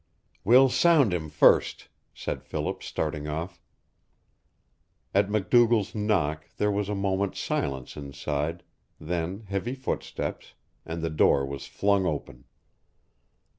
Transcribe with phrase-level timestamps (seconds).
[0.43, 3.61] "We'll sound him first," said Philip, starting off.
[5.13, 8.63] At MacDougall's knock there was a moment's silence inside,
[8.99, 10.55] then heavy footsteps,
[10.87, 12.45] and the door was flung open.